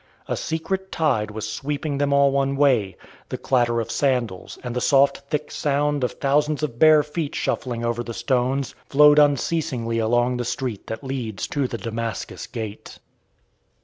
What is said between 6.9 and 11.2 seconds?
feet shuffling over the stones, flowed unceasingly along the street that